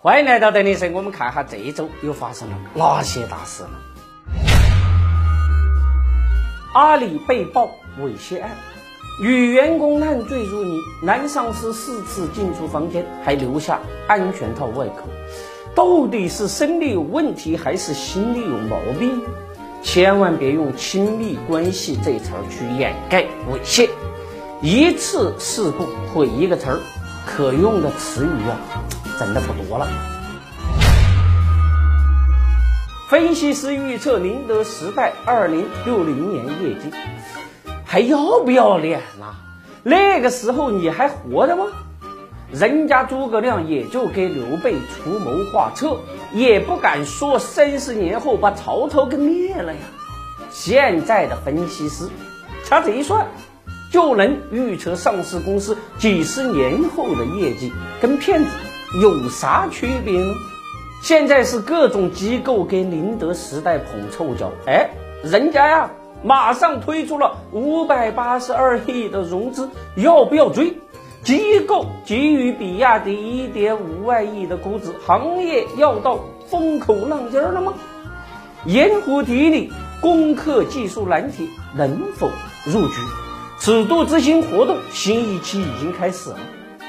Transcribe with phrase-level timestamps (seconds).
[0.00, 3.70] 欢迎来到德林社，我们看下这一周又发生了哪些大事呢？
[6.72, 7.68] 阿里被曝
[8.00, 8.48] 猥亵案，
[9.20, 15.02] 女员工烂醉如泥，男上司四次进出房间还留下安全套外壳，
[15.74, 19.20] 到底是生理有问题还是心理有毛病？
[19.82, 23.90] 千万别用亲密关系这词儿去掩盖猥亵，
[24.62, 26.78] 一次事故毁一个词儿，
[27.26, 28.54] 可用的词语啊，
[29.18, 29.88] 真的不多了。
[33.08, 36.90] 分析师预测宁德时代二零六零年业绩，
[37.84, 39.34] 还要不要脸呐？
[39.82, 41.64] 那个时候你还活着吗？
[42.52, 45.98] 人家诸葛亮也就给刘备出谋划策，
[46.32, 49.80] 也不敢说三十年后把曹操给灭了呀。
[50.50, 52.08] 现在的分析师
[52.64, 53.26] 掐指一算，
[53.90, 58.50] 就能预测上市公司几十年后的业绩，跟骗子
[58.94, 60.34] 有啥区别呢？
[61.02, 64.90] 现在是各种机构给宁德时代捧臭脚，哎，
[65.22, 65.90] 人家呀
[66.22, 70.78] 马上推出了五百八十二亿的融资，要不要追？
[71.22, 77.74] 机构给予比亚迪一点五万亿的估值，行业要到风口浪尖了吗？
[78.64, 82.28] 盐湖地理攻克技术难题能否
[82.64, 82.94] 入局？
[83.60, 86.38] 尺度之星活动新一期已经开始了，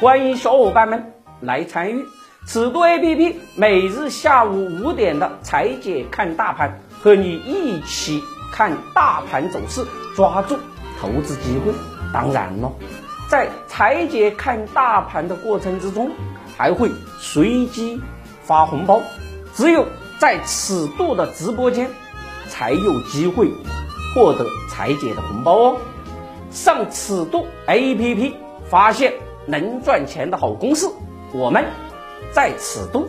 [0.00, 2.06] 欢迎小伙伴们来参与。
[2.46, 8.22] 尺度 APP 每日下午五点的财姐看大盘，和你一起
[8.52, 9.84] 看大盘走势，
[10.16, 10.56] 抓住
[11.00, 11.72] 投资机会。
[12.12, 12.72] 当然了，
[13.28, 16.10] 在财姐看大盘的过程之中，
[16.56, 18.00] 还会随机
[18.42, 19.02] 发红包，
[19.52, 19.86] 只有
[20.18, 21.90] 在尺度的直播间
[22.48, 23.50] 才有机会
[24.14, 25.76] 获得财姐的红包哦。
[26.50, 28.32] 上尺度 APP
[28.70, 29.12] 发现
[29.46, 30.90] 能赚钱的好公司，
[31.32, 31.64] 我们。
[32.32, 33.08] 在此都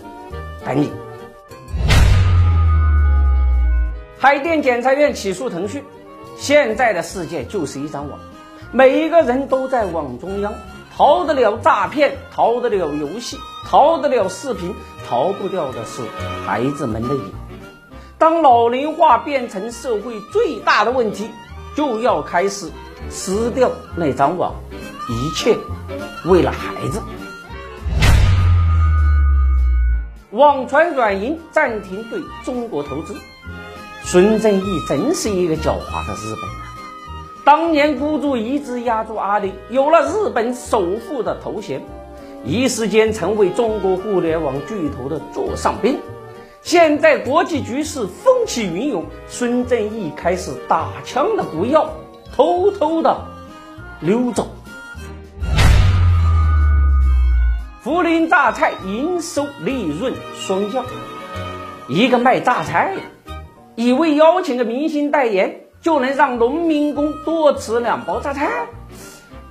[0.66, 0.92] 等你。
[4.18, 5.84] 海淀检察院起诉腾讯。
[6.38, 8.18] 现在的世界就是一张网，
[8.72, 10.54] 每一个人都在网中央，
[10.96, 14.74] 逃得了诈骗，逃得了游戏，逃得了视频，
[15.06, 16.02] 逃不掉的是
[16.46, 17.34] 孩子们的瘾。
[18.18, 21.30] 当老龄化变成社会最大的问题，
[21.76, 22.72] 就要开始
[23.10, 24.56] 撕掉那张网，
[25.10, 25.58] 一切
[26.26, 27.02] 为了孩子。
[30.32, 33.16] 网传软银暂停对中国投资，
[34.04, 36.60] 孙正义真是一个狡猾的日本人。
[37.44, 41.84] 当年孤注一掷压住阿里，有了日本首富的头衔，
[42.46, 45.98] 一时间成为中国互联网巨头的座上宾。
[46.62, 51.90] 现在国际局势风起云涌，孙正义开始打枪的不要，
[52.36, 53.20] 偷偷的
[54.00, 54.46] 溜走。
[57.82, 60.84] 涪陵榨菜营收利润双降，
[61.88, 63.34] 一个卖榨菜的，
[63.76, 68.50] 以为邀请个明星代言就能让农民工多吃两包榨菜，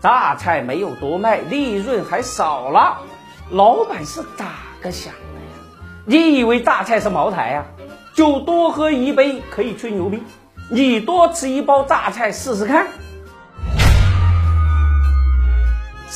[0.02, 2.98] 榨菜没有多卖，利润还少了，
[3.50, 4.44] 老板是咋
[4.82, 5.56] 个想的呀？
[6.04, 7.64] 你以为榨菜是茅台呀？
[8.14, 10.22] 就多喝一杯可以吹牛逼，
[10.70, 12.88] 你多吃一包榨菜试试看。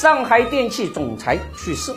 [0.03, 1.95] 上海电气总裁去世，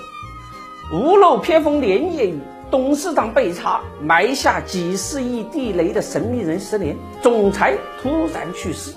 [0.93, 2.39] 屋漏偏逢连夜雨，
[2.69, 8.93] 董事长被查，埋下几十亿地雷的神秘人失联，总裁突然去世，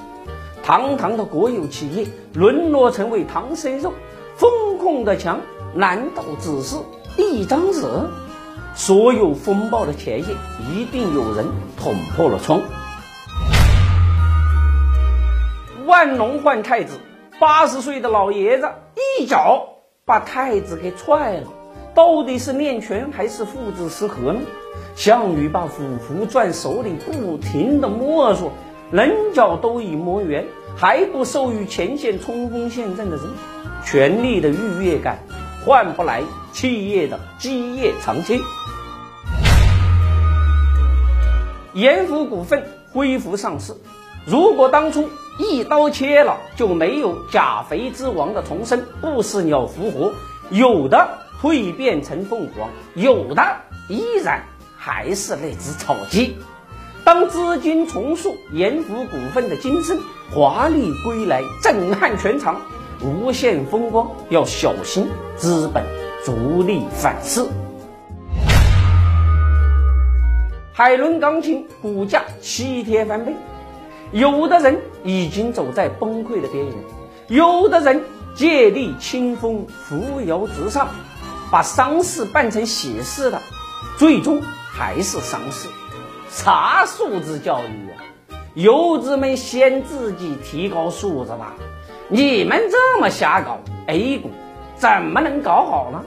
[0.62, 3.94] 堂堂的国有企业沦落成为唐僧肉，
[4.36, 5.40] 风控的墙
[5.74, 6.76] 难道只是
[7.16, 7.86] 一张纸？
[8.74, 10.26] 所有风暴的前夜，
[10.70, 11.46] 一定有人
[11.78, 12.60] 捅破了窗。
[15.86, 17.00] 万龙换太子。
[17.40, 19.68] 八十岁的老爷子一脚
[20.04, 21.46] 把太子给踹了，
[21.94, 24.40] 到底是练拳还是父子失和呢？
[24.96, 28.50] 项羽把虎符攥手里，不停的摸索，
[28.90, 30.44] 棱角都已磨圆，
[30.76, 33.26] 还不授予前线冲锋陷阵的人。
[33.84, 35.18] 权力的愉悦感
[35.64, 38.40] 换不来企业的基业长青。
[41.74, 43.74] 盐湖股份恢复上市，
[44.26, 45.08] 如果当初。
[45.38, 50.12] 一刀切了，就没有钾肥之王的重生，不死鸟复活，
[50.50, 51.08] 有的
[51.40, 53.42] 蜕变成凤凰，有的
[53.88, 54.42] 依然
[54.76, 56.36] 还是那只草鸡。
[57.04, 59.96] 当资金重塑盐湖股份的今生，
[60.34, 62.60] 华丽归来，震撼全场，
[63.00, 65.84] 无限风光，要小心资本
[66.24, 67.46] 逐利反噬。
[70.72, 73.32] 海伦钢琴股价七天翻倍。
[74.12, 76.74] 有的人已经走在崩溃的边缘，
[77.28, 78.02] 有的人
[78.34, 80.88] 借力清风扶摇直上，
[81.50, 83.40] 把丧事办成喜事的，
[83.98, 84.40] 最终
[84.72, 85.68] 还是丧事。
[86.30, 88.00] 啥素质教育啊！
[88.54, 91.54] 游子们先自己提高素质吧。
[92.08, 94.30] 你们这么瞎搞，A 股
[94.76, 96.02] 怎么能搞好呢？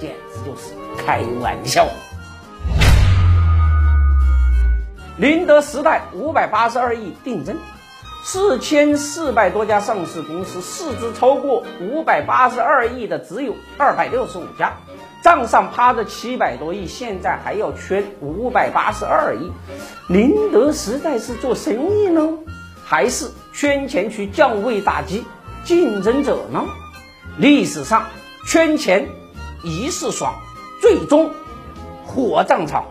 [0.00, 1.86] 简直就是开玩笑。
[5.18, 7.58] 宁德时代五百八十二亿定增，
[8.24, 14.72] 四千四百多家上市公司，市值超过五百八十二亿的只有二百六十五家，
[15.22, 19.52] 账上趴着七百多亿，现在还要圈五百八十二亿。
[20.08, 22.26] 宁德时代是做生意呢，
[22.82, 25.24] 还是圈钱去降位打击
[25.62, 26.64] 竞争者呢？
[27.36, 28.06] 历史上
[28.46, 29.06] 圈钱
[29.62, 30.34] 一时爽，
[30.80, 31.30] 最终
[32.06, 32.86] 火葬场。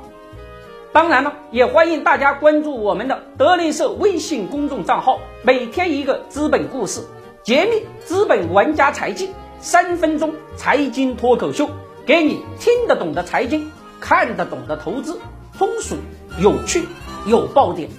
[0.93, 7.01] 当然了，也欢迎大家关注我们的德林社微信公众账号，每天一个资本故事，
[7.43, 11.69] 揭秘资本玩家财经，三分钟财经脱口秀，
[12.05, 13.71] 给你听得懂的财经，
[14.01, 15.17] 看得懂的投资，
[15.57, 15.95] 通俗
[16.41, 16.83] 有趣
[17.25, 17.89] 有爆点。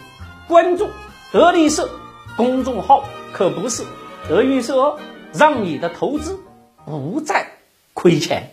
[0.46, 0.88] 关注
[1.32, 1.88] 德林社
[2.36, 3.84] 公众号可不是
[4.28, 4.98] 德云社哦，
[5.32, 6.38] 让你的投资
[6.84, 7.52] 不再
[7.94, 8.50] 亏钱。